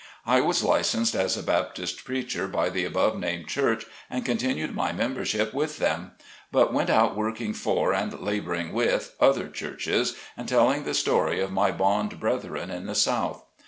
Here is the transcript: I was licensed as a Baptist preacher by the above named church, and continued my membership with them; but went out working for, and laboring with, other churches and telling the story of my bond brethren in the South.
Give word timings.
I 0.25 0.41
was 0.41 0.63
licensed 0.63 1.13
as 1.13 1.37
a 1.37 1.43
Baptist 1.43 2.05
preacher 2.05 2.47
by 2.47 2.71
the 2.71 2.85
above 2.85 3.19
named 3.19 3.47
church, 3.47 3.85
and 4.09 4.25
continued 4.25 4.73
my 4.73 4.91
membership 4.91 5.53
with 5.53 5.77
them; 5.77 6.13
but 6.51 6.73
went 6.73 6.89
out 6.89 7.15
working 7.15 7.53
for, 7.53 7.93
and 7.93 8.19
laboring 8.19 8.73
with, 8.73 9.13
other 9.19 9.47
churches 9.47 10.15
and 10.35 10.49
telling 10.49 10.85
the 10.85 10.95
story 10.95 11.39
of 11.39 11.51
my 11.51 11.69
bond 11.69 12.19
brethren 12.19 12.71
in 12.71 12.87
the 12.87 12.95
South. 12.95 13.43